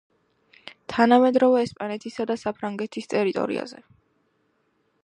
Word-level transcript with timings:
თანამედროვე 0.93 1.59
ესპანეთისა 1.67 2.27
და 2.33 2.39
საფრანგეთის 2.45 3.13
ტერიტორიაზე. 3.15 3.87